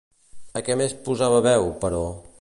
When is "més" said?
0.81-0.97